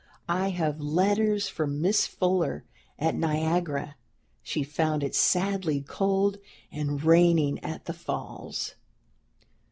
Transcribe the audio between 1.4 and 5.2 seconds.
from Miss Fuller at Niagara. She found it